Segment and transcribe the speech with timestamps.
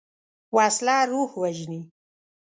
[0.55, 1.81] وسله روح وژني